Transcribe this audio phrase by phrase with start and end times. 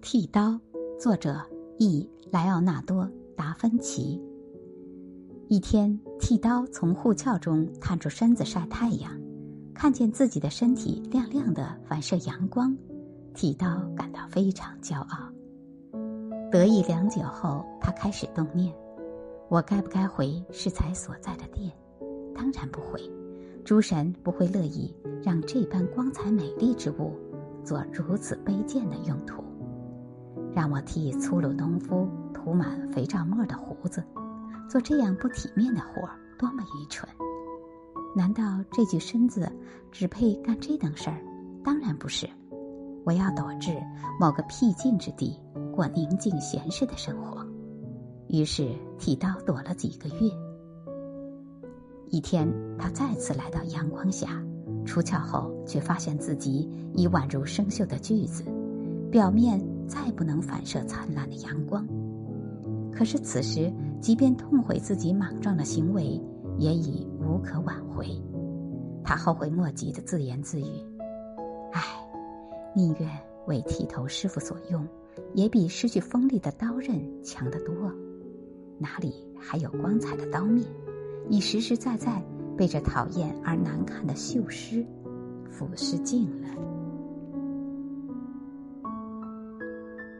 [0.00, 0.58] 剃刀，
[0.98, 1.40] 作者
[1.76, 3.04] 易莱奥纳多·
[3.36, 4.22] 达芬奇。
[5.48, 9.10] 一天，剃刀从护鞘中探出身子晒太阳，
[9.74, 12.74] 看见自己的身体亮亮的反射阳光，
[13.34, 15.18] 剃刀感到非常骄傲。
[16.50, 18.72] 得意良久后，他开始动念：
[19.48, 21.70] 我该不该回适才所在的店？
[22.34, 23.00] 当然不回，
[23.64, 27.12] 诸神不会乐意让这般光彩美丽之物
[27.64, 29.42] 做如此卑贱的用途。
[30.54, 34.02] 让我替粗鲁农夫涂满肥皂沫的胡子，
[34.68, 37.08] 做这样不体面的活儿，多么愚蠢！
[38.16, 39.50] 难道这具身子
[39.92, 41.22] 只配干这等事儿？
[41.62, 42.28] 当然不是。
[43.04, 43.70] 我要躲至
[44.20, 45.38] 某个僻静之地，
[45.74, 47.46] 过宁静闲适的生活。
[48.28, 50.30] 于是剃刀躲了几个月。
[52.10, 52.46] 一天，
[52.78, 54.42] 他再次来到阳光下，
[54.84, 58.44] 出鞘后却发现自己已宛如生锈的锯子，
[59.10, 59.58] 表面。
[59.88, 61.86] 再不能反射灿烂的阳光。
[62.92, 66.20] 可是此时，即便痛悔自己莽撞的行为，
[66.58, 68.06] 也已无可挽回。
[69.02, 70.66] 他后悔莫及的自言自语
[71.72, 71.82] ：“唉，
[72.74, 73.08] 宁愿
[73.46, 74.86] 为剃头师傅所用，
[75.34, 77.74] 也比失去锋利的刀刃强得多。
[78.78, 80.66] 哪里还有光彩的刀面，
[81.30, 82.22] 已实实在在
[82.56, 84.84] 被这讨厌而难看的锈尸
[85.48, 86.48] 腐蚀尽了。”